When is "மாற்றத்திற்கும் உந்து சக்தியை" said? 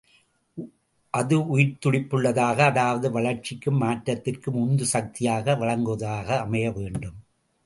3.81-5.55